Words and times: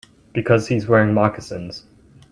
Because 0.33 0.67
he's 0.69 0.87
wearing 0.87 1.13
moccasins. 1.13 1.85